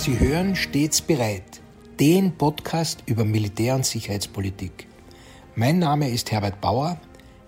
Sie 0.00 0.18
hören 0.18 0.56
stets 0.56 1.02
bereit, 1.02 1.60
den 2.00 2.32
Podcast 2.32 3.02
über 3.04 3.22
Militär- 3.22 3.74
und 3.74 3.84
Sicherheitspolitik. 3.84 4.86
Mein 5.56 5.78
Name 5.78 6.08
ist 6.08 6.32
Herbert 6.32 6.58
Bauer, 6.62 6.98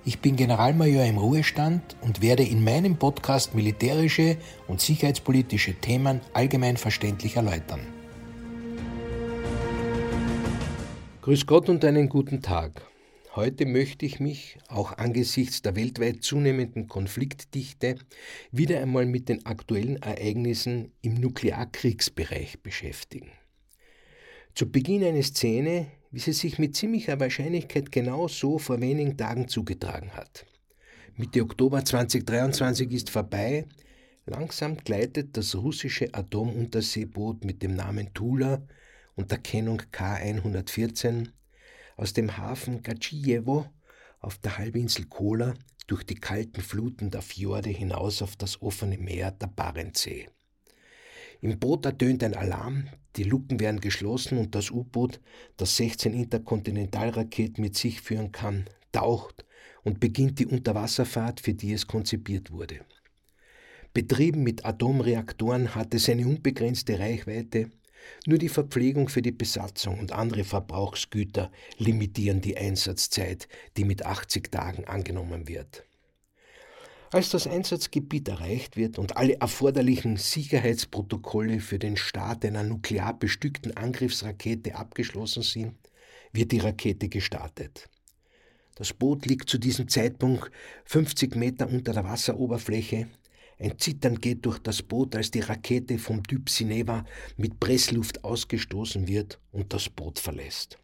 ich 0.05 0.19
bin 0.19 0.37
Generalmajor 0.37 1.07
im 1.07 1.17
Ruhestand 1.17 1.97
und 2.03 2.21
werde 2.21 2.43
in 2.43 2.63
meinem 2.63 2.97
Podcast 2.97 3.55
militärische 3.55 4.37
und 4.69 4.83
sicherheitspolitische 4.83 5.73
Themen 5.73 6.21
allgemein 6.35 6.77
verständlich 6.77 7.37
erläutern. 7.37 7.81
Grüß 11.23 11.47
Gott 11.47 11.71
und 11.71 11.83
einen 11.87 12.11
guten 12.11 12.43
Tag. 12.43 12.83
Heute 13.35 13.65
möchte 13.65 14.05
ich 14.05 14.21
mich, 14.21 14.59
auch 14.69 14.99
angesichts 14.99 15.63
der 15.63 15.75
weltweit 15.75 16.23
zunehmenden 16.23 16.87
Konfliktdichte, 16.87 17.95
wieder 18.51 18.79
einmal 18.79 19.07
mit 19.07 19.31
den 19.31 19.47
aktuellen 19.47 19.97
Ereignissen 20.03 20.93
im 21.01 21.15
Nuklearkriegsbereich 21.15 22.61
beschäftigen. 22.63 23.31
Zu 24.55 24.71
Beginn 24.71 25.03
eine 25.03 25.23
Szene, 25.23 25.87
wie 26.11 26.19
sie 26.19 26.35
sich 26.35 26.59
mit 26.59 26.77
ziemlicher 26.77 27.19
Wahrscheinlichkeit 27.21 27.91
genau 27.91 28.29
so 28.29 28.59
vor 28.59 28.83
wenigen 28.83 29.17
Tagen 29.17 29.49
zugetragen 29.49 30.11
hat. 30.11 30.45
Mitte 31.17 31.41
Oktober 31.41 31.83
2023 31.83 32.93
ist 32.93 33.09
vorbei. 33.09 33.65
Langsam 34.27 34.77
gleitet 34.77 35.39
das 35.39 35.55
russische 35.55 36.13
Atomunterseeboot 36.13 37.47
mit 37.47 37.63
dem 37.63 37.77
Namen 37.77 38.13
Tula 38.13 38.61
unter 39.15 39.39
Kennung 39.39 39.81
K114 39.91 41.29
aus 41.97 42.13
dem 42.13 42.37
Hafen 42.37 42.83
Gatschijewo 42.83 43.67
auf 44.21 44.39
der 44.39 44.59
Halbinsel 44.59 45.07
Kola 45.07 45.55
durch 45.87 46.05
die 46.05 46.15
kalten 46.15 46.61
Fluten 46.61 47.11
der 47.11 47.23
Fjorde 47.23 47.71
hinaus 47.71 48.23
auf 48.23 48.37
das 48.37 48.63
offene 48.63 48.99
Meer 48.99 49.33
der 49.33 49.49
Barentssee. 49.49 50.29
Im 51.41 51.59
Boot 51.59 51.85
ertönt 51.87 52.23
ein 52.23 52.37
Alarm, 52.37 52.89
die 53.17 53.25
Luken 53.25 53.59
werden 53.59 53.81
geschlossen 53.81 54.39
und 54.39 54.55
das 54.55 54.71
U-Boot, 54.71 55.21
das 55.57 55.77
16 55.77 56.15
Interkontinentalraketen 56.15 57.63
mit 57.63 57.77
sich 57.77 58.01
führen 58.01 58.31
kann, 58.31 58.67
taucht 58.93 59.45
und 59.83 59.99
beginnt 59.99 60.39
die 60.39 60.47
Unterwasserfahrt, 60.47 61.41
für 61.41 61.53
die 61.53 61.73
es 61.73 61.89
konzipiert 61.89 62.53
wurde. 62.53 62.81
Betrieben 63.93 64.43
mit 64.43 64.65
Atomreaktoren 64.65 65.75
hat 65.75 65.93
es 65.95 66.09
eine 66.09 66.27
unbegrenzte 66.27 66.99
Reichweite, 66.99 67.71
nur 68.27 68.39
die 68.39 68.49
Verpflegung 68.49 69.09
für 69.09 69.23
die 69.23 69.33
Besatzung 69.33 69.99
und 69.99 70.13
andere 70.13 70.45
Verbrauchsgüter 70.45 71.51
limitieren 71.79 72.41
die 72.41 72.57
Einsatzzeit, 72.57 73.49
die 73.77 73.85
mit 73.85 74.05
80 74.05 74.51
Tagen 74.51 74.85
angenommen 74.85 75.49
wird. 75.49 75.85
Als 77.11 77.29
das 77.29 77.47
Einsatzgebiet 77.47 78.29
erreicht 78.29 78.79
wird 78.79 78.99
und 78.99 79.19
alle 79.19 79.35
erforderlichen 79.35 80.17
Sicherheitsprotokolle 80.17 81.61
für 81.61 81.79
den 81.79 81.99
Start 81.99 82.43
einer 82.45 82.63
nuklear 82.63 83.13
bestückten 83.19 83.77
Angriffsrakete 83.77 84.75
abgeschlossen 84.77 85.43
sind, 85.43 85.75
wird 86.33 86.53
die 86.53 86.61
Rakete 86.61 87.11
gestartet. 87.11 87.91
Das 88.77 88.95
Boot 88.95 89.27
liegt 89.27 89.51
zu 89.51 89.59
diesem 89.59 89.89
Zeitpunkt 89.89 90.51
50 90.87 91.37
Meter 91.37 91.69
unter 91.69 91.93
der 91.93 92.05
Wasseroberfläche 92.05 93.09
ein 93.63 93.79
Zittern 93.79 94.17
geht 94.17 94.45
durch 94.45 94.59
das 94.59 94.83
Boot, 94.83 95.15
als 95.15 95.31
die 95.31 95.41
Rakete 95.41 95.99
vom 95.99 96.23
Typ 96.25 96.51
Sineva 96.51 97.05
mit 97.37 97.61
Pressluft 97.61 98.25
ausgestoßen 98.25 99.07
wird 99.07 99.39
und 99.53 99.73
das 99.73 99.89
Boot 99.89 100.19
verlässt. 100.19 100.79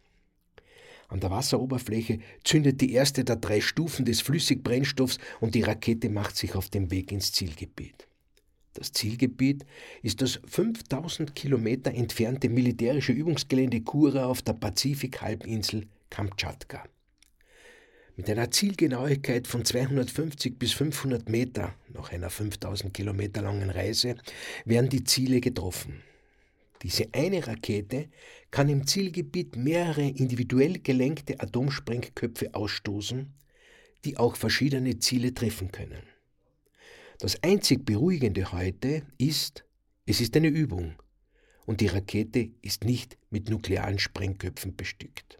An 1.09 1.19
der 1.19 1.31
Wasseroberfläche 1.31 2.19
zündet 2.43 2.81
die 2.81 2.93
erste 2.93 3.23
der 3.23 3.35
drei 3.35 3.61
Stufen 3.61 4.05
des 4.05 4.21
Flüssigbrennstoffs 4.21 5.17
und 5.41 5.55
die 5.55 5.63
Rakete 5.63 6.09
macht 6.09 6.37
sich 6.37 6.55
auf 6.55 6.69
den 6.69 6.91
Weg 6.91 7.11
ins 7.11 7.31
Zielgebiet. 7.31 8.07
Das 8.73 8.91
Zielgebiet 8.91 9.65
ist 10.03 10.21
das 10.21 10.39
5000 10.45 11.35
Kilometer 11.35 11.93
entfernte 11.93 12.47
militärische 12.47 13.11
Übungsgelände 13.11 13.81
Kura 13.81 14.25
auf 14.25 14.41
der 14.43 14.53
Pazifikhalbinsel 14.53 15.87
Kamtschatka. 16.09 16.83
Mit 18.19 18.29
einer 18.29 18.51
Zielgenauigkeit 18.51 19.47
von 19.47 19.63
250 19.63 20.59
bis 20.59 20.73
500 20.73 21.29
Meter 21.29 21.73
nach 21.93 22.11
einer 22.11 22.29
5000 22.29 22.93
Kilometer 22.93 23.41
langen 23.41 23.69
Reise 23.69 24.17
werden 24.65 24.89
die 24.89 25.05
Ziele 25.05 25.39
getroffen. 25.39 26.01
Diese 26.81 27.07
eine 27.13 27.47
Rakete 27.47 28.09
kann 28.51 28.67
im 28.67 28.85
Zielgebiet 28.85 29.55
mehrere 29.55 30.05
individuell 30.05 30.79
gelenkte 30.79 31.39
Atomsprengköpfe 31.39 32.53
ausstoßen, 32.53 33.33
die 34.03 34.17
auch 34.17 34.35
verschiedene 34.35 34.99
Ziele 34.99 35.33
treffen 35.33 35.71
können. 35.71 36.03
Das 37.19 37.41
einzig 37.41 37.85
Beruhigende 37.85 38.51
heute 38.51 39.03
ist, 39.17 39.63
es 40.05 40.19
ist 40.19 40.35
eine 40.35 40.49
Übung 40.49 40.95
und 41.65 41.79
die 41.79 41.87
Rakete 41.87 42.49
ist 42.61 42.83
nicht 42.83 43.17
mit 43.29 43.49
nuklearen 43.49 43.97
Sprengköpfen 43.97 44.75
bestückt 44.75 45.39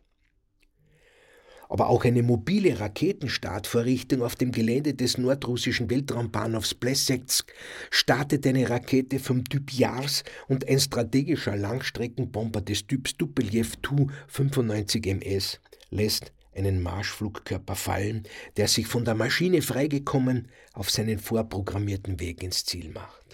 aber 1.70 1.88
auch 1.88 2.04
eine 2.04 2.24
mobile 2.24 2.80
Raketenstartvorrichtung 2.80 4.24
auf 4.24 4.36
dem 4.36 4.52
Gelände 4.52 4.96
des 4.96 5.18
nordrussischen 5.18 5.90
Weltraumbahnhofs 5.90 6.74
Plesetsk 6.74 7.54
startet 7.92 8.46
eine 8.46 8.70
Rakete 8.70 9.20
vom 9.20 9.44
Typ 9.46 9.72
Yars 9.72 10.24
und 10.48 10.68
ein 10.68 10.80
strategischer 10.80 11.56
Langstreckenbomber 11.56 12.62
des 12.62 12.88
Typs 12.88 13.16
Tupolev 13.16 13.78
Tu-95MS 13.84 15.60
lässt 15.92 16.34
einen 16.56 16.82
Marschflugkörper 16.82 17.76
fallen, 17.76 18.24
der 18.58 18.68
sich 18.68 18.88
von 18.88 19.06
der 19.06 19.16
Maschine 19.16 19.62
freigekommen 19.62 20.48
auf 20.74 20.90
seinen 20.90 21.20
vorprogrammierten 21.20 22.20
Weg 22.20 22.44
ins 22.44 22.66
Ziel 22.66 22.90
macht. 22.90 23.29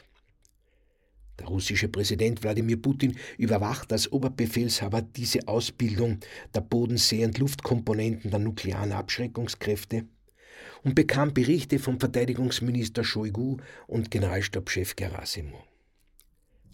Der 1.40 1.48
russische 1.48 1.90
Präsident 1.90 2.44
Wladimir 2.44 2.82
Putin 2.82 3.18
überwacht 3.38 3.92
als 3.92 4.12
Oberbefehlshaber 4.12 5.02
diese 5.02 5.48
Ausbildung 5.48 6.20
der 6.54 6.62
Bodensee- 6.62 7.26
und 7.26 7.38
Luftkomponenten 7.38 8.32
der 8.32 8.40
nuklearen 8.40 8.94
Abschreckungskräfte 8.94 10.06
und 10.84 10.96
bekam 10.96 11.34
Berichte 11.34 11.80
vom 11.80 12.00
Verteidigungsminister 12.00 13.04
Shoigu 13.04 13.58
und 13.88 14.12
Generalstabschef 14.12 14.96
Gerasimov. 14.96 15.64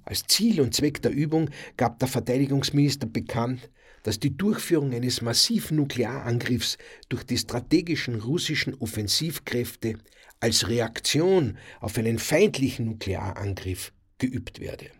Als 0.03 0.25
Ziel 0.27 0.61
und 0.61 0.73
Zweck 0.75 1.01
der 1.01 1.11
Übung 1.11 1.49
gab 1.77 1.99
der 1.99 2.07
Verteidigungsminister 2.07 3.07
bekannt, 3.07 3.69
dass 4.03 4.19
die 4.19 4.35
Durchführung 4.35 4.93
eines 4.93 5.21
massiven 5.21 5.77
Nuklearangriffs 5.77 6.77
durch 7.07 7.23
die 7.23 7.37
strategischen 7.37 8.15
russischen 8.15 8.73
Offensivkräfte 8.75 9.95
als 10.39 10.67
Reaktion 10.67 11.57
auf 11.79 11.97
einen 11.97 12.17
feindlichen 12.17 12.85
Nuklearangriff 12.85 13.93
geübt 14.21 14.59
werde. 14.59 14.91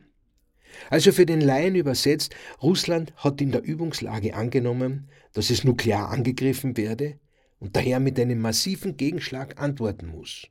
Also 0.89 1.11
für 1.11 1.25
den 1.25 1.41
Laien 1.41 1.75
übersetzt, 1.75 2.35
Russland 2.61 3.13
hat 3.15 3.39
in 3.39 3.51
der 3.51 3.63
Übungslage 3.63 4.33
angenommen, 4.35 5.09
dass 5.33 5.49
es 5.49 5.63
nuklear 5.63 6.09
angegriffen 6.09 6.75
werde 6.75 7.19
und 7.59 7.75
daher 7.75 7.99
mit 7.99 8.19
einem 8.19 8.39
massiven 8.39 8.97
Gegenschlag 8.97 9.61
antworten 9.61 10.07
muss. 10.07 10.47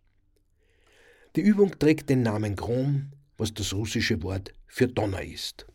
Die 1.37 1.41
Übung 1.41 1.79
trägt 1.79 2.09
den 2.09 2.23
Namen 2.23 2.55
Grom, 2.55 3.13
was 3.37 3.53
das 3.53 3.75
russische 3.75 4.23
Wort 4.23 4.55
für 4.67 4.87
Donner 4.87 5.23
ist. 5.23 5.67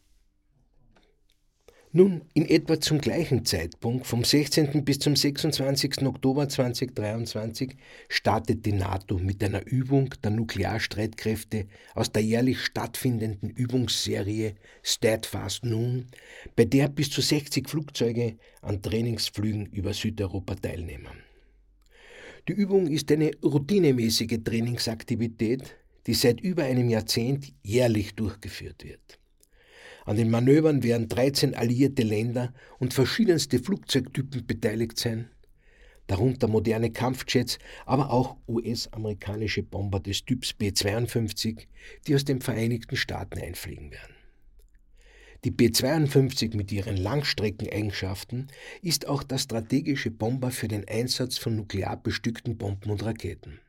Nun, 1.98 2.24
in 2.34 2.46
etwa 2.50 2.78
zum 2.82 3.00
gleichen 3.00 3.46
Zeitpunkt, 3.46 4.06
vom 4.06 4.26
16. 4.26 4.84
bis 4.84 5.00
zum 5.00 5.16
26. 5.16 6.02
Oktober 6.02 6.50
2023, 6.50 7.78
startet 8.10 8.66
die 8.66 8.74
NATO 8.74 9.18
mit 9.18 9.42
einer 9.42 9.66
Übung 9.66 10.14
der 10.22 10.32
Nuklearstreitkräfte 10.32 11.68
aus 11.94 12.12
der 12.12 12.22
jährlich 12.22 12.60
stattfindenden 12.60 13.50
Übungsserie 13.50 14.56
Steadfast 14.84 15.64
Noon, 15.64 16.08
bei 16.58 16.66
der 16.66 16.90
bis 16.90 17.12
zu 17.12 17.22
60 17.22 17.70
Flugzeuge 17.70 18.36
an 18.62 18.82
Trainingsflügen 18.82 19.68
über 19.68 19.94
Südeuropa 19.94 20.56
teilnehmen. 20.56 21.24
Die 22.50 22.54
Übung 22.54 22.88
ist 22.88 23.10
eine 23.10 23.32
routinemäßige 23.42 24.40
Trainingsaktivität, 24.44 25.78
die 26.08 26.14
seit 26.14 26.42
über 26.42 26.66
einem 26.66 26.90
Jahrzehnt 26.90 27.54
jährlich 27.64 28.16
durchgeführt 28.16 28.84
wird. 28.84 29.18
An 30.06 30.18
den 30.18 30.30
Manövern 30.30 30.84
werden 30.84 31.10
13 31.10 31.56
alliierte 31.56 32.04
Länder 32.04 32.54
und 32.78 32.94
verschiedenste 32.94 33.58
Flugzeugtypen 33.58 34.46
beteiligt 34.46 35.00
sein, 35.00 35.30
darunter 36.06 36.48
moderne 36.48 36.92
Kampfjets, 36.92 37.58
aber 37.88 38.12
auch 38.12 38.38
US-amerikanische 38.48 39.64
Bomber 39.64 40.00
des 40.00 40.24
Typs 40.24 40.54
B-52, 40.54 41.66
die 42.06 42.14
aus 42.14 42.24
den 42.24 42.40
Vereinigten 42.40 42.96
Staaten 42.96 43.40
einfliegen 43.40 43.92
werden. 43.92 44.14
Die 45.44 45.52
B-52 45.52 46.56
mit 46.56 46.72
ihren 46.72 46.98
Langstreckeneigenschaften 46.98 48.48
ist 48.84 49.08
auch 49.08 49.24
der 49.24 49.40
strategische 49.40 50.12
Bomber 50.12 50.52
für 50.52 50.68
den 50.68 50.88
Einsatz 50.88 51.40
von 51.40 51.56
nuklear 51.56 51.98
bestückten 51.98 52.58
Bomben 52.58 52.92
und 52.92 53.04
Raketen. 53.04 53.60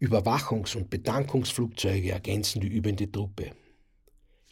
Überwachungs- 0.00 0.76
und 0.76 0.88
Bedankungsflugzeuge 0.88 2.12
ergänzen 2.12 2.62
die 2.62 2.68
übende 2.68 3.10
Truppe. 3.10 3.52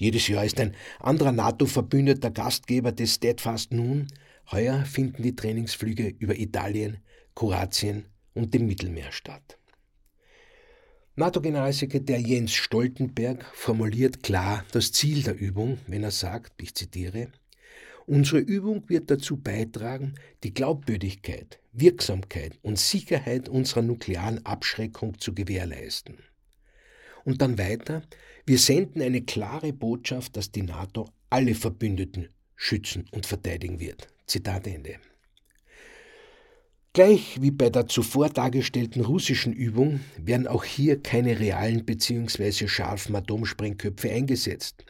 Jedes 0.00 0.28
Jahr 0.28 0.44
ist 0.44 0.60
ein 0.60 0.76
anderer 1.00 1.32
NATO-Verbündeter 1.32 2.30
Gastgeber 2.30 2.92
des 2.92 3.16
Steadfast 3.16 3.72
Noon. 3.72 4.06
Heuer 4.52 4.84
finden 4.84 5.24
die 5.24 5.34
Trainingsflüge 5.34 6.14
über 6.20 6.38
Italien, 6.38 6.98
Kroatien 7.34 8.06
und 8.32 8.54
dem 8.54 8.66
Mittelmeer 8.66 9.10
statt. 9.10 9.58
NATO-Generalsekretär 11.16 12.20
Jens 12.20 12.54
Stoltenberg 12.54 13.44
formuliert 13.52 14.22
klar 14.22 14.64
das 14.70 14.92
Ziel 14.92 15.24
der 15.24 15.36
Übung, 15.36 15.78
wenn 15.88 16.04
er 16.04 16.12
sagt, 16.12 16.62
ich 16.62 16.76
zitiere, 16.76 17.32
Unsere 18.06 18.38
Übung 18.38 18.88
wird 18.88 19.10
dazu 19.10 19.36
beitragen, 19.36 20.14
die 20.42 20.54
Glaubwürdigkeit, 20.54 21.58
Wirksamkeit 21.72 22.58
und 22.62 22.78
Sicherheit 22.78 23.48
unserer 23.50 23.82
nuklearen 23.82 24.46
Abschreckung 24.46 25.18
zu 25.18 25.34
gewährleisten. 25.34 26.16
Und 27.24 27.42
dann 27.42 27.58
weiter, 27.58 28.02
wir 28.46 28.58
senden 28.58 29.02
eine 29.02 29.22
klare 29.22 29.72
Botschaft, 29.72 30.36
dass 30.36 30.50
die 30.50 30.62
NATO 30.62 31.08
alle 31.30 31.54
Verbündeten 31.54 32.28
schützen 32.56 33.06
und 33.10 33.26
verteidigen 33.26 33.80
wird. 33.80 34.08
Zitat 34.26 34.66
Ende. 34.66 34.96
Gleich 36.92 37.40
wie 37.40 37.50
bei 37.50 37.70
der 37.70 37.86
zuvor 37.86 38.30
dargestellten 38.30 39.04
russischen 39.04 39.52
Übung 39.52 40.00
werden 40.16 40.46
auch 40.46 40.64
hier 40.64 41.00
keine 41.00 41.38
realen 41.38 41.84
bzw. 41.84 42.66
scharfen 42.66 43.14
Atomsprengköpfe 43.14 44.10
eingesetzt 44.10 44.84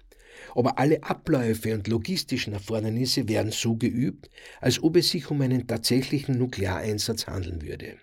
aber 0.54 0.78
alle 0.78 1.02
Abläufe 1.02 1.74
und 1.74 1.88
logistischen 1.88 2.52
Erfordernisse 2.52 3.28
werden 3.28 3.52
so 3.52 3.76
geübt, 3.76 4.30
als 4.60 4.82
ob 4.82 4.96
es 4.96 5.10
sich 5.10 5.30
um 5.30 5.40
einen 5.40 5.66
tatsächlichen 5.66 6.38
Nukleareinsatz 6.38 7.26
handeln 7.26 7.62
würde. 7.62 7.96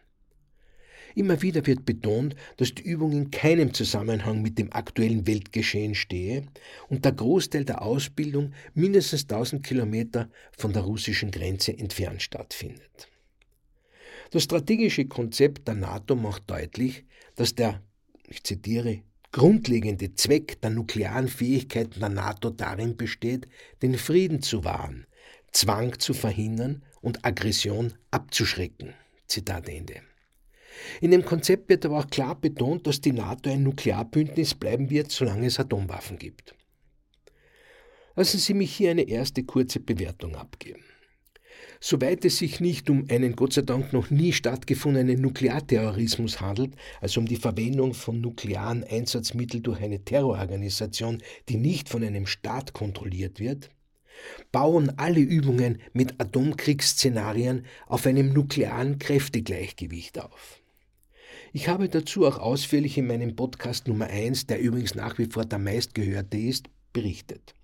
Immer 1.16 1.42
wieder 1.42 1.66
wird 1.66 1.86
betont, 1.86 2.36
dass 2.58 2.76
die 2.76 2.84
Übung 2.84 3.14
in 3.14 3.32
keinem 3.32 3.74
Zusammenhang 3.74 4.42
mit 4.42 4.60
dem 4.60 4.72
aktuellen 4.74 5.26
Weltgeschehen 5.26 5.96
stehe 5.96 6.46
und 6.90 7.06
der 7.06 7.14
Großteil 7.14 7.64
der 7.64 7.82
Ausbildung 7.82 8.52
mindestens 8.74 9.24
1000 9.24 9.66
Kilometer 9.66 10.30
von 10.58 10.74
der 10.74 10.82
russischen 10.82 11.32
Grenze 11.32 11.78
entfernt 11.78 12.22
stattfindet. 12.22 13.08
Das 14.32 14.44
strategische 14.44 15.06
Konzept 15.06 15.68
der 15.70 15.76
NATO 15.76 16.16
macht 16.16 16.50
deutlich, 16.50 17.06
dass 17.36 17.56
der, 17.56 17.82
ich 18.28 18.44
zitiere, 18.44 19.02
grundlegende 19.32 20.14
Zweck 20.16 20.60
der 20.62 20.72
nuklearen 20.72 21.30
Fähigkeiten 21.30 22.02
der 22.02 22.10
NATO 22.10 22.50
darin 22.50 22.98
besteht, 22.98 23.48
den 23.82 23.98
Frieden 23.98 24.42
zu 24.42 24.66
wahren, 24.66 25.06
Zwang 25.54 25.98
zu 25.98 26.14
verhindern 26.14 26.84
und 27.00 27.24
Aggression 27.24 27.94
abzuschrecken. 28.12 28.94
Zitat 29.28 29.70
Ende. 29.70 30.02
In 31.01 31.12
dem 31.12 31.25
Konzept 31.25 31.69
wird 31.69 31.86
aber 31.86 32.00
auch 32.00 32.07
klar 32.07 32.36
betont, 32.36 32.88
dass 32.88 33.01
die 33.01 33.12
NATO 33.12 33.50
ein 33.50 33.63
Nuklearbündnis 33.63 34.56
bleiben 34.56 34.89
wird, 34.89 35.12
solange 35.12 35.48
es 35.48 35.60
Atomwaffen 35.60 36.18
gibt. 36.18 36.56
Lassen 38.16 38.39
Sie 38.39 38.54
mich 38.54 38.74
hier 38.74 38.92
eine 38.92 39.07
erste 39.07 39.44
kurze 39.44 39.80
Bewertung 39.80 40.36
abgeben. 40.36 40.83
Soweit 41.81 42.24
es 42.25 42.38
sich 42.38 42.60
nicht 42.60 42.89
um 42.89 43.06
einen 43.10 43.36
Gott 43.36 43.54
sei 43.54 43.62
Dank 43.62 43.94
noch 43.94 44.10
nie 44.10 44.31
stattgefundenen 44.31 45.22
Nuklearterrorismus 45.22 46.42
handelt, 46.42 46.74
also 47.01 47.19
um 47.19 47.27
die 47.27 47.36
Verwendung 47.36 47.94
von 47.94 48.22
nuklearen 48.22 48.83
Einsatzmitteln 48.83 49.63
durch 49.63 49.81
eine 49.81 50.04
Terrororganisation, 50.04 51.22
die 51.50 51.57
nicht 51.57 51.89
von 51.89 52.04
einem 52.04 52.25
Staat 52.25 52.74
kontrolliert 52.74 53.39
wird, 53.39 53.69
bauen 54.51 54.98
alle 54.98 55.19
Übungen 55.19 55.81
mit 55.94 56.19
Atomkriegsszenarien 56.19 57.66
auf 57.88 58.06
einem 58.06 58.33
nuklearen 58.33 58.98
Kräftegleichgewicht 58.98 60.19
auf. 60.19 60.62
Ich 61.57 61.69
habe 61.69 61.88
dazu 61.88 62.28
auch 62.28 62.38
ausführlich 62.38 62.98
in 62.98 63.07
meinem 63.07 63.34
Podcast 63.34 63.88
Nummer 63.88 64.07
1, 64.07 64.48
der 64.48 64.60
übrigens 64.60 64.94
nach 64.94 65.18
wie 65.18 65.28
vor 65.28 65.46
der 65.46 65.57
meistgehörte 65.57 66.38
ist, 66.38 66.66
berichtet. 66.92 67.56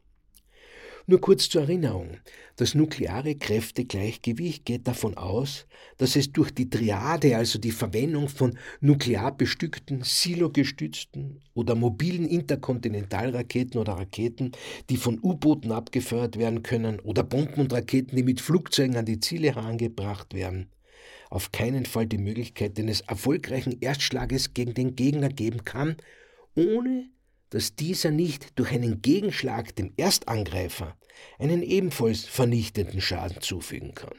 Nur 1.07 1.19
kurz 1.19 1.49
zur 1.49 1.63
Erinnerung. 1.63 2.15
Das 2.55 2.73
nukleare 2.73 3.35
Kräftegleichgewicht 3.35 4.63
geht 4.63 4.87
davon 4.87 5.17
aus, 5.17 5.65
dass 5.97 6.15
es 6.15 6.31
durch 6.31 6.51
die 6.51 6.69
Triade, 6.69 7.35
also 7.35 7.59
die 7.59 7.71
Verwendung 7.71 8.29
von 8.29 8.57
nuklear 8.79 9.35
bestückten, 9.35 10.03
silogestützten 10.03 11.41
oder 11.53 11.75
mobilen 11.75 12.29
Interkontinentalraketen 12.29 13.77
oder 13.77 13.95
Raketen, 13.95 14.53
die 14.89 14.95
von 14.95 15.19
U-Booten 15.21 15.73
abgefeuert 15.73 16.39
werden 16.39 16.63
können, 16.63 17.01
oder 17.01 17.23
Bomben 17.23 17.59
und 17.59 17.73
Raketen, 17.73 18.15
die 18.15 18.23
mit 18.23 18.39
Flugzeugen 18.39 18.95
an 18.95 19.05
die 19.05 19.19
Ziele 19.19 19.53
herangebracht 19.53 20.33
werden, 20.33 20.69
auf 21.31 21.51
keinen 21.51 21.85
Fall 21.85 22.05
die 22.05 22.17
Möglichkeit 22.17 22.77
eines 22.77 23.01
erfolgreichen 23.01 23.79
Erstschlages 23.79 24.53
gegen 24.53 24.73
den 24.73 24.95
Gegner 24.95 25.29
geben 25.29 25.63
kann, 25.63 25.95
ohne 26.55 27.09
dass 27.49 27.75
dieser 27.75 28.11
nicht 28.11 28.59
durch 28.59 28.71
einen 28.71 29.01
Gegenschlag 29.01 29.75
dem 29.75 29.93
Erstangreifer 29.95 30.97
einen 31.39 31.63
ebenfalls 31.63 32.25
vernichtenden 32.25 33.01
Schaden 33.01 33.41
zufügen 33.41 33.93
kann. 33.95 34.17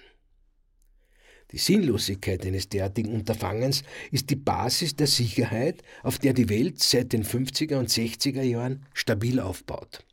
Die 1.51 1.59
Sinnlosigkeit 1.59 2.47
eines 2.47 2.71
derartigen 2.71 3.13
Unterfangens 3.13 3.83
ist 4.11 4.31
die 4.31 4.37
Basis 4.37 4.97
der 4.97 5.07
Sicherheit, 5.07 5.83
auf 6.03 6.19
der 6.19 6.33
die 6.33 6.49
Welt 6.49 6.83
seit 6.83 7.13
den 7.13 7.25
50er 7.25 7.77
und 7.77 7.91
60er 7.91 8.43
Jahren 8.43 8.87
stabil 8.95 9.39
aufbaut. 9.39 10.07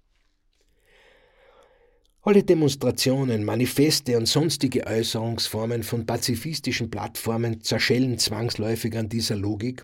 Alle 2.29 2.43
Demonstrationen, 2.43 3.43
Manifeste 3.43 4.15
und 4.15 4.27
sonstige 4.27 4.85
Äußerungsformen 4.85 5.81
von 5.81 6.05
pazifistischen 6.05 6.91
Plattformen 6.91 7.61
zerschellen 7.61 8.19
zwangsläufig 8.19 8.95
an 8.95 9.09
dieser 9.09 9.35
Logik 9.35 9.81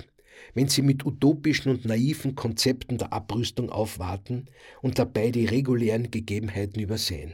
wenn 0.53 0.67
sie 0.67 0.83
mit 0.83 1.07
utopischen 1.07 1.71
und 1.71 1.85
naiven 1.85 2.35
Konzepten 2.35 2.99
der 2.99 3.11
Abrüstung 3.11 3.71
aufwarten 3.71 4.45
und 4.83 4.99
dabei 4.99 5.31
die 5.31 5.45
regulären 5.45 6.11
Gegebenheiten 6.11 6.79
übersehen. 6.79 7.31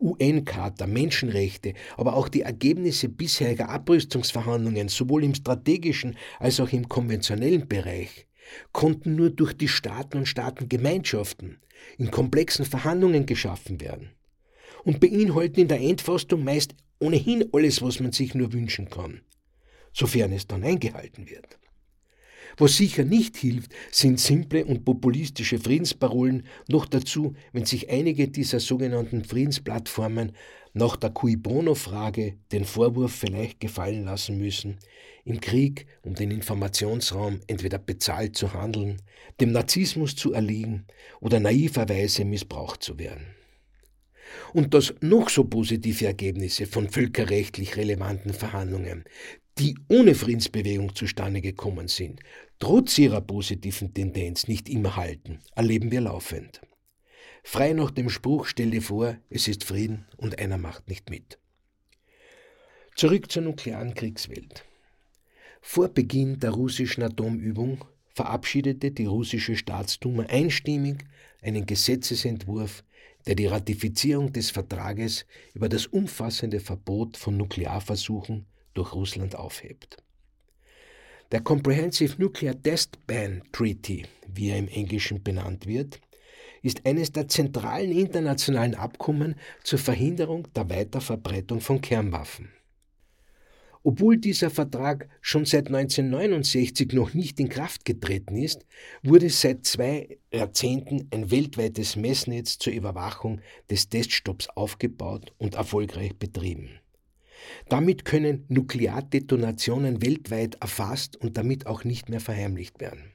UN-Charta, 0.00 0.86
Menschenrechte, 0.86 1.74
aber 1.98 2.16
auch 2.16 2.30
die 2.30 2.40
Ergebnisse 2.40 3.10
bisheriger 3.10 3.68
Abrüstungsverhandlungen 3.68 4.88
sowohl 4.88 5.22
im 5.24 5.34
strategischen 5.34 6.16
als 6.38 6.60
auch 6.60 6.72
im 6.72 6.88
konventionellen 6.88 7.68
Bereich 7.68 8.26
konnten 8.72 9.16
nur 9.16 9.30
durch 9.30 9.52
die 9.54 9.68
Staaten 9.68 10.18
und 10.18 10.26
Staatengemeinschaften 10.26 11.58
in 11.98 12.10
komplexen 12.10 12.64
Verhandlungen 12.64 13.26
geschaffen 13.26 13.80
werden 13.80 14.10
und 14.84 15.00
beinhalten 15.00 15.60
in 15.60 15.68
der 15.68 15.80
Endfassung 15.80 16.44
meist 16.44 16.74
ohnehin 17.00 17.48
alles, 17.52 17.82
was 17.82 18.00
man 18.00 18.12
sich 18.12 18.34
nur 18.34 18.52
wünschen 18.52 18.88
kann, 18.88 19.20
sofern 19.92 20.32
es 20.32 20.46
dann 20.46 20.62
eingehalten 20.62 21.28
wird. 21.28 21.58
Was 22.56 22.76
sicher 22.76 23.04
nicht 23.04 23.36
hilft, 23.36 23.72
sind 23.90 24.20
simple 24.20 24.64
und 24.64 24.84
populistische 24.84 25.58
Friedensparolen, 25.58 26.46
noch 26.68 26.86
dazu, 26.86 27.34
wenn 27.52 27.64
sich 27.64 27.90
einige 27.90 28.28
dieser 28.28 28.60
sogenannten 28.60 29.24
Friedensplattformen 29.24 30.32
nach 30.72 30.96
der 30.96 31.10
Cui 31.10 31.36
Bono-Frage 31.36 32.36
den 32.52 32.64
Vorwurf 32.64 33.12
vielleicht 33.12 33.60
gefallen 33.60 34.04
lassen 34.04 34.38
müssen, 34.38 34.78
im 35.24 35.40
Krieg 35.40 35.86
um 36.02 36.14
den 36.14 36.30
Informationsraum 36.30 37.40
entweder 37.46 37.78
bezahlt 37.78 38.36
zu 38.36 38.52
handeln, 38.52 39.00
dem 39.40 39.52
Narzissmus 39.52 40.16
zu 40.16 40.32
erliegen 40.32 40.84
oder 41.20 41.40
naiverweise 41.40 42.24
missbraucht 42.24 42.82
zu 42.82 42.98
werden. 42.98 43.26
Und 44.52 44.74
dass 44.74 44.94
noch 45.00 45.28
so 45.28 45.44
positive 45.44 46.06
Ergebnisse 46.06 46.66
von 46.66 46.88
völkerrechtlich 46.88 47.76
relevanten 47.76 48.32
Verhandlungen, 48.32 49.04
die 49.58 49.76
ohne 49.88 50.14
Friedensbewegung 50.14 50.94
zustande 50.96 51.40
gekommen 51.40 51.86
sind, 51.86 52.20
trotz 52.58 52.98
ihrer 52.98 53.20
positiven 53.20 53.92
Tendenz 53.94 54.48
nicht 54.48 54.68
immer 54.68 54.96
halten, 54.96 55.40
erleben 55.54 55.90
wir 55.90 56.00
laufend. 56.00 56.60
Frei 57.42 57.72
nach 57.74 57.90
dem 57.90 58.08
Spruch 58.08 58.46
stell 58.46 58.70
dir 58.70 58.82
vor, 58.82 59.16
es 59.28 59.48
ist 59.48 59.64
Frieden 59.64 60.06
und 60.16 60.38
einer 60.38 60.58
macht 60.58 60.88
nicht 60.88 61.10
mit. 61.10 61.38
Zurück 62.96 63.30
zur 63.30 63.42
nuklearen 63.42 63.94
Kriegswelt. 63.94 64.64
Vor 65.60 65.88
Beginn 65.88 66.38
der 66.40 66.50
russischen 66.50 67.02
Atomübung 67.02 67.84
verabschiedete 68.14 68.92
die 68.92 69.06
russische 69.06 69.56
Staatsduma 69.56 70.24
einstimmig 70.24 71.04
einen 71.42 71.66
Gesetzesentwurf, 71.66 72.84
der 73.26 73.34
die 73.34 73.46
Ratifizierung 73.46 74.32
des 74.32 74.50
Vertrages 74.50 75.26
über 75.54 75.68
das 75.68 75.86
umfassende 75.86 76.60
Verbot 76.60 77.16
von 77.16 77.36
Nuklearversuchen 77.36 78.46
durch 78.74 78.94
Russland 78.94 79.34
aufhebt. 79.34 80.02
Der 81.32 81.40
Comprehensive 81.40 82.20
Nuclear 82.20 82.54
Test 82.62 83.06
Ban 83.06 83.42
Treaty, 83.50 84.04
wie 84.28 84.50
er 84.50 84.58
im 84.58 84.68
Englischen 84.68 85.22
benannt 85.22 85.66
wird, 85.66 86.00
ist 86.62 86.84
eines 86.86 87.12
der 87.12 87.28
zentralen 87.28 87.92
internationalen 87.92 88.74
Abkommen 88.74 89.34
zur 89.62 89.78
Verhinderung 89.78 90.46
der 90.54 90.68
Weiterverbreitung 90.68 91.60
von 91.60 91.80
Kernwaffen. 91.80 92.50
Obwohl 93.82 94.16
dieser 94.16 94.48
Vertrag 94.48 95.08
schon 95.20 95.44
seit 95.44 95.66
1969 95.66 96.92
noch 96.92 97.12
nicht 97.12 97.38
in 97.38 97.50
Kraft 97.50 97.84
getreten 97.84 98.36
ist, 98.36 98.64
wurde 99.02 99.28
seit 99.28 99.66
zwei 99.66 100.18
Jahrzehnten 100.32 101.08
ein 101.10 101.30
weltweites 101.30 101.94
Messnetz 101.96 102.58
zur 102.58 102.72
Überwachung 102.72 103.42
des 103.70 103.90
Teststopps 103.90 104.48
aufgebaut 104.48 105.34
und 105.36 105.54
erfolgreich 105.54 106.16
betrieben. 106.16 106.70
Damit 107.68 108.04
können 108.04 108.44
Nukleardetonationen 108.48 110.02
weltweit 110.02 110.56
erfasst 110.60 111.16
und 111.16 111.36
damit 111.36 111.66
auch 111.66 111.82
nicht 111.84 112.08
mehr 112.08 112.20
verheimlicht 112.20 112.80
werden. 112.80 113.12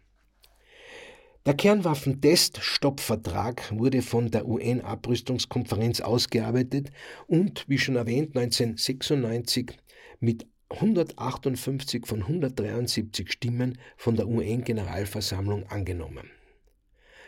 Der 1.46 1.56
Kernwaffentest-Stoppvertrag 1.56 3.78
wurde 3.78 4.02
von 4.02 4.30
der 4.30 4.46
UN-Abrüstungskonferenz 4.48 6.02
ausgearbeitet 6.02 6.92
und, 7.28 7.64
wie 7.68 7.78
schon 7.78 7.96
erwähnt, 7.96 8.36
1996 8.36 9.72
mit 10.20 10.46
158 10.70 12.06
von 12.06 12.24
173 12.24 13.32
Stimmen 13.32 13.80
von 13.98 14.16
der 14.16 14.28
UN-Generalversammlung 14.28 15.68
angenommen. 15.70 16.30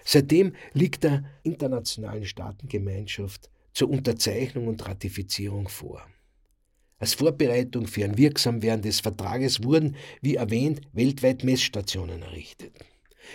Seitdem 0.03 0.53
liegt 0.73 1.03
der 1.03 1.23
internationalen 1.43 2.25
Staatengemeinschaft 2.25 3.49
zur 3.73 3.89
Unterzeichnung 3.89 4.67
und 4.67 4.87
Ratifizierung 4.87 5.69
vor. 5.69 6.05
Als 7.01 7.15
Vorbereitung 7.15 7.87
für 7.87 8.05
ein 8.05 8.15
Wirksamwerden 8.15 8.83
des 8.83 8.99
Vertrages 8.99 9.63
wurden, 9.63 9.95
wie 10.21 10.35
erwähnt, 10.35 10.81
weltweit 10.93 11.43
Messstationen 11.43 12.21
errichtet. 12.21 12.73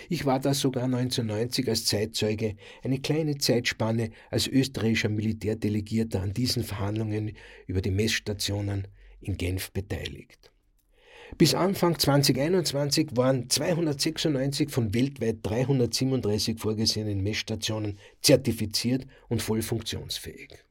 Ich 0.07 0.25
war 0.25 0.39
da 0.39 0.53
sogar 0.53 0.85
1990 0.85 1.67
als 1.67 1.83
Zeitzeuge 1.83 2.55
eine 2.81 2.99
kleine 2.99 3.39
Zeitspanne 3.39 4.11
als 4.31 4.47
österreichischer 4.47 5.09
Militärdelegierter 5.09 6.21
an 6.21 6.33
diesen 6.33 6.63
Verhandlungen 6.63 7.33
über 7.65 7.81
die 7.81 7.91
Messstationen 7.91 8.87
in 9.19 9.35
Genf 9.35 9.71
beteiligt. 9.71 10.53
Bis 11.37 11.53
Anfang 11.53 11.99
2021 11.99 13.17
waren 13.17 13.49
296 13.49 14.69
von 14.69 14.93
weltweit 14.93 15.39
337 15.43 16.57
vorgesehenen 16.57 17.21
Messstationen 17.21 17.99
zertifiziert 18.21 19.05
und 19.27 19.41
voll 19.41 19.61
funktionsfähig. 19.61 20.66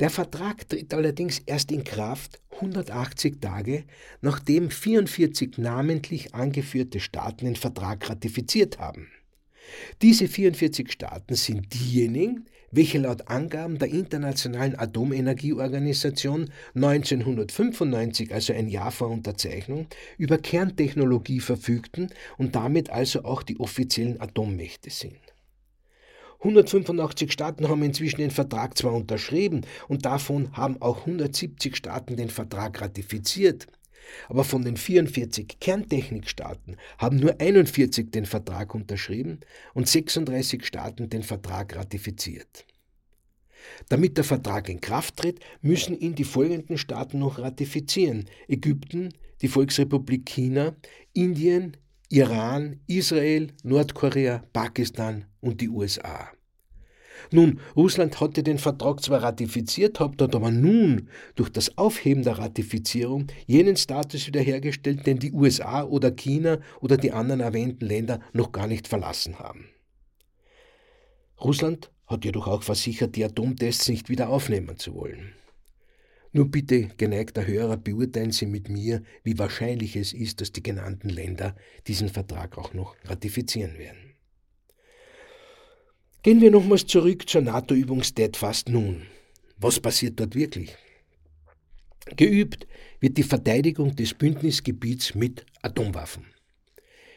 Der 0.00 0.10
Vertrag 0.10 0.68
tritt 0.68 0.92
allerdings 0.94 1.40
erst 1.46 1.72
in 1.72 1.84
Kraft 1.84 2.40
180 2.52 3.40
Tage, 3.40 3.84
nachdem 4.20 4.70
44 4.70 5.58
namentlich 5.58 6.34
angeführte 6.34 7.00
Staaten 7.00 7.46
den 7.46 7.56
Vertrag 7.56 8.08
ratifiziert 8.08 8.78
haben. 8.78 9.08
Diese 10.02 10.28
44 10.28 10.90
Staaten 10.90 11.34
sind 11.34 11.74
diejenigen, 11.74 12.46
welche 12.70 12.98
laut 12.98 13.28
Angaben 13.28 13.78
der 13.78 13.88
Internationalen 13.88 14.78
Atomenergieorganisation 14.78 16.50
1995, 16.74 18.32
also 18.32 18.52
ein 18.52 18.68
Jahr 18.68 18.90
vor 18.90 19.08
Unterzeichnung, 19.08 19.86
über 20.18 20.38
Kerntechnologie 20.38 21.40
verfügten 21.40 22.10
und 22.36 22.54
damit 22.54 22.90
also 22.90 23.24
auch 23.24 23.42
die 23.42 23.58
offiziellen 23.58 24.20
Atommächte 24.20 24.90
sind. 24.90 25.18
185 26.40 27.32
Staaten 27.32 27.68
haben 27.68 27.82
inzwischen 27.82 28.20
den 28.20 28.30
Vertrag 28.30 28.78
zwar 28.78 28.92
unterschrieben 28.94 29.62
und 29.88 30.04
davon 30.04 30.56
haben 30.56 30.80
auch 30.80 31.00
170 31.00 31.76
Staaten 31.76 32.16
den 32.16 32.30
Vertrag 32.30 32.80
ratifiziert, 32.80 33.66
aber 34.28 34.44
von 34.44 34.62
den 34.62 34.76
44 34.76 35.58
Kerntechnikstaaten 35.60 36.76
haben 36.98 37.16
nur 37.16 37.40
41 37.40 38.10
den 38.10 38.24
Vertrag 38.24 38.74
unterschrieben 38.74 39.40
und 39.74 39.88
36 39.88 40.64
Staaten 40.64 41.10
den 41.10 41.24
Vertrag 41.24 41.74
ratifiziert. 41.74 42.64
Damit 43.88 44.16
der 44.16 44.24
Vertrag 44.24 44.68
in 44.68 44.80
Kraft 44.80 45.16
tritt, 45.16 45.40
müssen 45.60 45.98
ihn 45.98 46.14
die 46.14 46.24
folgenden 46.24 46.78
Staaten 46.78 47.18
noch 47.18 47.38
ratifizieren. 47.38 48.26
Ägypten, 48.46 49.12
die 49.42 49.48
Volksrepublik 49.48 50.26
China, 50.26 50.74
Indien, 51.12 51.76
Iran, 52.10 52.80
Israel, 52.86 53.48
Nordkorea, 53.64 54.42
Pakistan 54.52 55.26
und 55.40 55.60
die 55.60 55.68
USA. 55.68 56.30
Nun, 57.30 57.60
Russland 57.76 58.18
hatte 58.20 58.42
den 58.42 58.58
Vertrag 58.58 59.02
zwar 59.02 59.22
ratifiziert, 59.22 60.00
hat 60.00 60.22
aber 60.22 60.50
nun 60.50 61.08
durch 61.34 61.50
das 61.50 61.76
Aufheben 61.76 62.22
der 62.22 62.38
Ratifizierung 62.38 63.26
jenen 63.46 63.76
Status 63.76 64.26
wiederhergestellt, 64.26 65.06
den 65.06 65.18
die 65.18 65.32
USA 65.32 65.84
oder 65.84 66.10
China 66.10 66.60
oder 66.80 66.96
die 66.96 67.12
anderen 67.12 67.40
erwähnten 67.40 67.84
Länder 67.84 68.20
noch 68.32 68.52
gar 68.52 68.66
nicht 68.66 68.88
verlassen 68.88 69.38
haben. 69.38 69.66
Russland 71.40 71.90
hat 72.06 72.24
jedoch 72.24 72.46
auch 72.46 72.62
versichert, 72.62 73.16
die 73.16 73.24
Atomtests 73.24 73.88
nicht 73.88 74.08
wieder 74.08 74.30
aufnehmen 74.30 74.78
zu 74.78 74.94
wollen. 74.94 75.34
Nur 76.32 76.50
bitte, 76.50 76.88
geneigter 76.96 77.46
Hörer, 77.46 77.76
beurteilen 77.78 78.32
Sie 78.32 78.46
mit 78.46 78.68
mir, 78.68 79.02
wie 79.24 79.38
wahrscheinlich 79.38 79.96
es 79.96 80.12
ist, 80.12 80.40
dass 80.40 80.52
die 80.52 80.62
genannten 80.62 81.08
Länder 81.08 81.56
diesen 81.86 82.08
Vertrag 82.08 82.58
auch 82.58 82.74
noch 82.74 82.96
ratifizieren 83.04 83.78
werden. 83.78 84.14
Gehen 86.22 86.40
wir 86.40 86.50
nochmals 86.50 86.86
zurück 86.86 87.28
zur 87.28 87.40
NATO-Übung 87.42 88.02
Steadfast 88.02 88.68
nun. 88.68 89.06
Was 89.56 89.80
passiert 89.80 90.20
dort 90.20 90.34
wirklich? 90.34 90.76
Geübt 92.16 92.66
wird 93.00 93.16
die 93.16 93.22
Verteidigung 93.22 93.94
des 93.96 94.14
Bündnisgebiets 94.14 95.14
mit 95.14 95.46
Atomwaffen. 95.62 96.26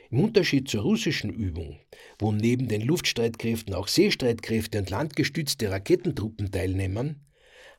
Im 0.10 0.20
Unterschied 0.20 0.70
zur 0.70 0.84
russischen 0.84 1.30
Übung, 1.30 1.80
wo 2.20 2.32
neben 2.32 2.68
den 2.68 2.82
Luftstreitkräften 2.82 3.74
auch 3.74 3.88
Seestreitkräfte 3.88 4.80
und 4.80 4.89
landgestützte 4.89 5.72
Raketentruppen 5.72 6.51
teilnehmen, 6.51 7.22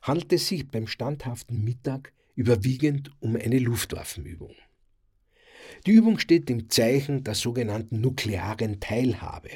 handelt 0.03 0.31
es 0.33 0.47
sich 0.47 0.67
beim 0.69 0.85
standhaften 0.85 1.63
Mittag 1.63 2.13
überwiegend 2.35 3.09
um 3.21 3.35
eine 3.35 3.57
Luftwaffenübung. 3.57 4.53
Die 5.85 5.91
Übung 5.91 6.19
steht 6.19 6.49
im 6.49 6.69
Zeichen 6.69 7.23
der 7.23 7.35
sogenannten 7.35 8.01
nuklearen 8.01 8.79
Teilhabe. 8.79 9.49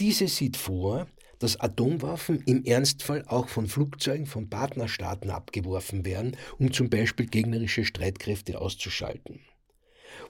Diese 0.00 0.28
sieht 0.28 0.56
vor, 0.56 1.08
dass 1.40 1.58
Atomwaffen 1.58 2.40
im 2.46 2.64
Ernstfall 2.64 3.24
auch 3.26 3.48
von 3.48 3.66
Flugzeugen 3.66 4.26
von 4.26 4.48
Partnerstaaten 4.48 5.30
abgeworfen 5.30 6.04
werden, 6.04 6.36
um 6.58 6.72
zum 6.72 6.88
Beispiel 6.88 7.26
gegnerische 7.26 7.84
Streitkräfte 7.84 8.60
auszuschalten. 8.60 9.40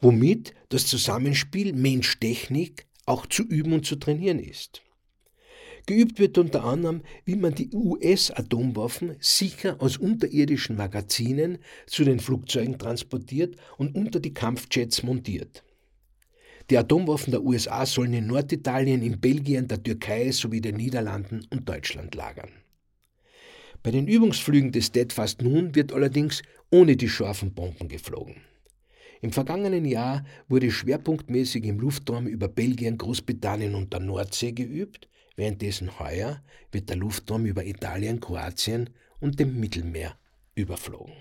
Womit 0.01 0.55
das 0.71 0.87
Zusammenspiel 0.87 1.75
Mensch-Technik 1.75 2.87
auch 3.05 3.27
zu 3.27 3.43
üben 3.43 3.75
und 3.75 3.85
zu 3.85 3.97
trainieren 3.97 4.39
ist. 4.39 4.83
Geübt 5.87 6.19
wird 6.21 6.39
unter 6.39 6.65
anderem, 6.65 7.03
wie 7.25 7.35
man 7.35 7.55
die 7.55 7.71
US-Atomwaffen 7.73 9.17
sicher 9.21 9.77
aus 9.81 9.97
unterirdischen 9.97 10.77
Magazinen 10.77 11.59
zu 11.87 12.05
den 12.05 12.21
Flugzeugen 12.21 12.79
transportiert 12.79 13.57
und 13.79 13.95
unter 13.97 14.21
die 14.21 14.33
Kampfjets 14.33 15.03
montiert. 15.03 15.65
Die 16.71 16.79
Atomwaffen 16.79 17.33
der 17.33 17.43
USA 17.43 17.85
sollen 17.85 18.15
in 18.15 18.29
Norditalien, 18.29 19.03
in 19.03 19.21
Belgien, 19.21 19.67
der 19.67 19.83
Türkei 19.83 20.31
sowie 20.31 20.61
den 20.61 20.77
Niederlanden 20.77 21.45
und 21.51 21.69
Deutschland 21.69 22.15
lagern. 22.15 22.51
Bei 23.83 23.91
den 23.91 24.07
Übungsflügen 24.07 24.71
des 24.71 24.87
Steadfast 24.87 25.43
Nun 25.43 25.75
wird 25.75 25.93
allerdings 25.93 26.43
ohne 26.71 26.97
die 26.97 27.09
scharfen 27.09 27.53
Bomben 27.53 27.89
geflogen. 27.89 28.37
Im 29.21 29.33
vergangenen 29.33 29.85
Jahr 29.85 30.25
wurde 30.49 30.71
schwerpunktmäßig 30.71 31.65
im 31.65 31.81
Luftraum 31.81 32.29
über 32.29 32.47
Belgien, 32.47 32.99
Großbritannien 32.99 33.75
und 33.75 33.93
der 33.93 34.01
Nordsee 34.01 34.53
geübt, 34.53 35.09
währenddessen 35.37 35.99
heuer 35.99 36.43
wird 36.71 36.89
der 36.89 36.97
Luftraum 36.97 37.47
über 37.47 37.65
Italien, 37.65 38.21
Kroatien 38.21 38.91
und 39.21 39.39
dem 39.41 39.59
Mittelmeer 39.59 40.17
überflogen. 40.55 41.15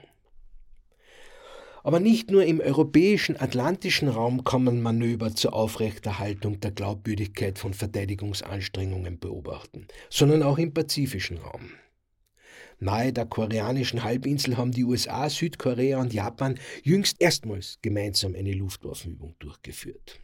Aber 1.84 2.00
nicht 2.00 2.30
nur 2.30 2.46
im 2.46 2.60
europäischen 2.60 3.40
atlantischen 3.40 4.08
Raum 4.08 4.44
man 4.60 4.82
Manöver 4.82 5.36
zur 5.36 5.54
Aufrechterhaltung 5.54 6.60
der 6.60 6.72
Glaubwürdigkeit 6.72 7.58
von 7.58 7.74
Verteidigungsanstrengungen 7.74 9.20
beobachten, 9.20 9.88
sondern 10.10 10.44
auch 10.44 10.60
im 10.60 10.74
pazifischen 10.74 11.38
Raum. 11.40 11.72
Nahe 12.80 13.14
der 13.14 13.26
koreanischen 13.26 14.04
Halbinsel 14.04 14.58
haben 14.58 14.72
die 14.72 14.84
USA, 14.84 15.30
Südkorea 15.30 16.00
und 16.00 16.14
Japan 16.14 16.60
jüngst 16.84 17.22
erstmals 17.22 17.80
gemeinsam 17.82 18.36
eine 18.36 18.54
Luftwaffenübung 18.54 19.36
durchgeführt. 19.40 20.21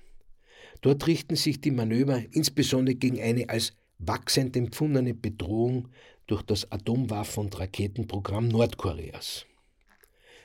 Dort 0.81 1.07
richten 1.07 1.36
sich 1.36 1.62
die 1.62 1.72
Manöver 1.72 2.22
insbesondere 2.31 2.96
gegen 2.96 3.22
eine 3.22 3.50
als 3.50 3.74
wachsend 4.00 4.55
empfundene 4.55 5.13
Bedrohung 5.13 5.89
durch 6.27 6.43
das 6.43 6.72
Atomwaffen- 6.72 7.46
und 7.46 7.60
Raketenprogramm 7.60 8.48
Nordkoreas. 8.48 9.46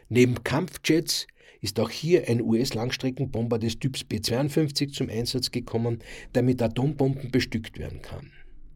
Neben 0.09 0.43
Kampfjets 0.43 1.27
ist 1.61 1.79
auch 1.79 1.91
hier 1.91 2.29
ein 2.29 2.43
US-Langstreckenbomber 2.43 3.59
des 3.59 3.79
Typs 3.79 4.05
B-52 4.05 4.93
zum 4.93 5.09
Einsatz 5.09 5.51
gekommen, 5.51 6.01
der 6.35 6.43
mit 6.43 6.61
Atombomben 6.61 7.31
bestückt 7.31 7.79
werden 7.79 8.03
kann. 8.03 8.33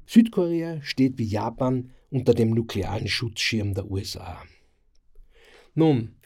Südkorea 0.07 0.81
steht 0.83 1.19
wie 1.19 1.25
Japan 1.25 1.93
unter 2.11 2.33
dem 2.33 2.51
nuklearen 2.51 3.09
Schutzschirm 3.09 3.75
der 3.75 3.91
USA. 3.91 4.43
Nun, 5.75 6.17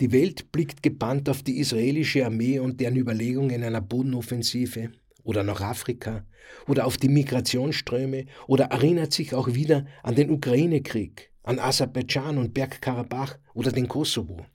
die 0.00 0.12
Welt 0.12 0.52
blickt 0.52 0.82
gebannt 0.82 1.28
auf 1.28 1.42
die 1.42 1.58
israelische 1.58 2.24
Armee 2.24 2.60
und 2.60 2.80
deren 2.80 2.96
Überlegungen 2.96 3.64
einer 3.64 3.80
Bodenoffensive 3.80 4.92
oder 5.24 5.42
nach 5.42 5.60
Afrika 5.60 6.24
oder 6.66 6.86
auf 6.86 6.96
die 6.96 7.08
Migrationsströme 7.08 8.26
oder 8.46 8.66
erinnert 8.66 9.12
sich 9.12 9.34
auch 9.34 9.54
wieder 9.54 9.86
an 10.02 10.14
den 10.14 10.30
Ukraine-Krieg, 10.30 11.30
an 11.42 11.58
Aserbaidschan 11.58 12.38
und 12.38 12.54
Bergkarabach 12.54 13.38
oder 13.54 13.72
den 13.72 13.88
Kosovo. 13.88 14.46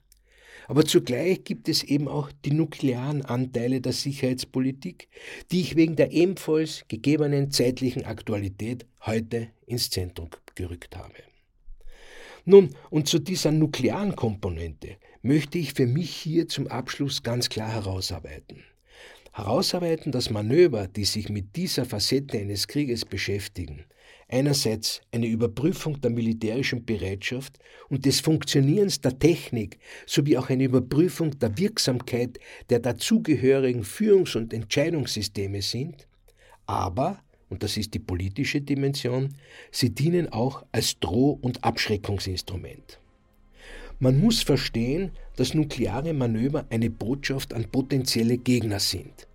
Aber 0.66 0.86
zugleich 0.86 1.44
gibt 1.44 1.68
es 1.68 1.82
eben 1.82 2.08
auch 2.08 2.32
die 2.44 2.52
nuklearen 2.52 3.22
Anteile 3.22 3.82
der 3.82 3.92
Sicherheitspolitik, 3.92 5.08
die 5.52 5.60
ich 5.60 5.76
wegen 5.76 5.94
der 5.96 6.12
ebenfalls 6.12 6.84
gegebenen 6.88 7.50
zeitlichen 7.50 8.06
Aktualität 8.06 8.86
heute 9.04 9.48
ins 9.66 9.90
Zentrum 9.90 10.30
gerückt 10.54 10.96
habe. 10.96 11.33
Nun, 12.46 12.74
und 12.90 13.08
zu 13.08 13.18
dieser 13.18 13.52
nuklearen 13.52 14.14
Komponente 14.14 14.96
möchte 15.22 15.56
ich 15.56 15.72
für 15.72 15.86
mich 15.86 16.14
hier 16.14 16.46
zum 16.46 16.66
Abschluss 16.66 17.22
ganz 17.22 17.48
klar 17.48 17.72
herausarbeiten. 17.72 18.62
Herausarbeiten, 19.32 20.12
dass 20.12 20.30
Manöver, 20.30 20.86
die 20.86 21.06
sich 21.06 21.30
mit 21.30 21.56
dieser 21.56 21.86
Facette 21.86 22.38
eines 22.38 22.68
Krieges 22.68 23.06
beschäftigen, 23.06 23.86
einerseits 24.28 25.00
eine 25.10 25.26
Überprüfung 25.26 26.00
der 26.02 26.10
militärischen 26.10 26.84
Bereitschaft 26.84 27.58
und 27.88 28.04
des 28.04 28.20
Funktionierens 28.20 29.00
der 29.00 29.18
Technik 29.18 29.78
sowie 30.06 30.36
auch 30.36 30.50
eine 30.50 30.64
Überprüfung 30.64 31.38
der 31.38 31.56
Wirksamkeit 31.56 32.38
der 32.68 32.80
dazugehörigen 32.80 33.84
Führungs- 33.84 34.36
und 34.36 34.52
Entscheidungssysteme 34.52 35.62
sind, 35.62 36.06
aber, 36.66 37.23
und 37.48 37.62
das 37.62 37.76
ist 37.76 37.94
die 37.94 37.98
politische 37.98 38.60
Dimension, 38.60 39.34
sie 39.70 39.90
dienen 39.90 40.32
auch 40.32 40.64
als 40.72 40.98
Droh- 40.98 41.38
und 41.40 41.62
Abschreckungsinstrument. 41.62 42.98
Man 44.00 44.18
muss 44.18 44.42
verstehen, 44.42 45.12
dass 45.36 45.54
nukleare 45.54 46.12
Manöver 46.12 46.66
eine 46.70 46.90
Botschaft 46.90 47.54
an 47.54 47.64
potenzielle 47.70 48.38
Gegner 48.38 48.80
sind. 48.80 49.28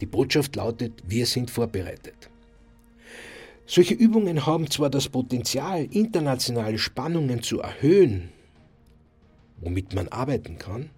Die 0.00 0.06
Botschaft 0.06 0.56
lautet, 0.56 1.02
wir 1.06 1.26
sind 1.26 1.50
vorbereitet. 1.50 2.28
Solche 3.66 3.94
Übungen 3.94 4.44
haben 4.44 4.70
zwar 4.70 4.90
das 4.90 5.08
Potenzial, 5.08 5.84
internationale 5.84 6.78
Spannungen 6.78 7.42
zu 7.42 7.60
erhöhen, 7.60 8.30
womit 9.60 9.94
man 9.94 10.08
arbeiten 10.08 10.58
kann, 10.58 10.90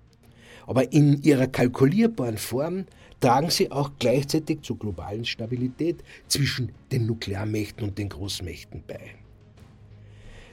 aber 0.67 0.93
in 0.93 1.23
ihrer 1.23 1.47
kalkulierbaren 1.47 2.39
Form 2.39 2.87
tragen 3.25 3.49
sie 3.49 3.73
auch 3.73 3.91
gleichzeitig 3.99 4.61
zur 4.61 4.79
globalen 4.79 5.25
Stabilität 5.25 6.05
zwischen 6.29 6.73
den 6.93 7.07
Nuklearmächten 7.07 7.89
und 7.89 7.97
den 7.97 8.11
Großmächten 8.11 8.83
bei. 8.87 9.01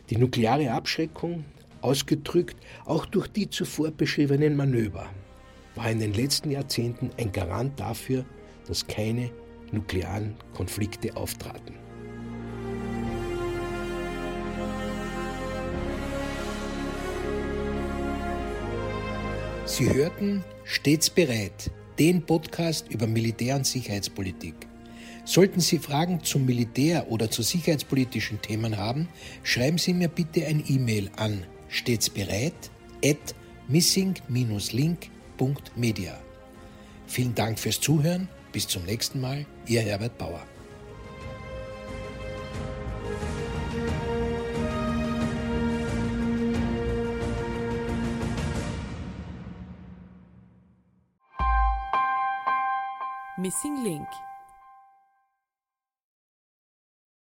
Die 0.10 0.16
nukleare 0.16 0.72
Abschreckung, 0.72 1.44
ausgedrückt 1.82 2.56
auch 2.86 3.06
durch 3.06 3.28
die 3.28 3.50
zuvor 3.50 3.92
beschriebenen 3.92 4.56
Manöver, 4.56 5.10
war 5.76 5.92
in 5.92 6.00
den 6.00 6.14
letzten 6.14 6.50
Jahrzehnten 6.50 7.10
ein 7.18 7.34
Garant 7.34 7.78
dafür, 7.78 8.24
dass 8.68 8.88
keine 8.88 9.32
nuklearen 9.74 10.36
Konflikte 10.54 11.18
auftraten. 11.18 11.76
Sie 19.66 19.94
hörten 19.94 20.46
Stets 20.64 21.10
bereit, 21.10 21.70
den 22.00 22.26
Podcast 22.26 22.90
über 22.90 23.08
Militär- 23.08 23.56
und 23.56 23.66
Sicherheitspolitik. 23.66 24.56
Sollten 25.24 25.60
Sie 25.60 25.80
Fragen 25.80 26.24
zum 26.24 26.46
Militär 26.46 27.12
oder 27.12 27.30
zu 27.30 27.44
sicherheitspolitischen 27.44 28.42
Themen 28.42 28.78
haben, 28.78 29.10
schreiben 29.44 29.78
Sie 29.78 29.94
mir 29.94 30.08
bitte 30.08 30.46
ein 30.46 30.64
E-Mail 30.68 31.12
an 31.16 31.44
stets 31.70 32.10
bereit 32.10 32.72
at 33.04 33.36
missing-link.media. 33.68 36.20
Vielen 37.08 37.36
Dank 37.36 37.60
fürs 37.60 37.80
Zuhören. 37.80 38.28
Bis 38.52 38.68
zum 38.68 38.84
nächsten 38.84 39.22
Mal. 39.22 39.46
Ihr 39.68 39.82
Herbert 39.82 40.18
Bauer. 40.18 40.42
Missing 53.42 53.84
Link 53.84 54.08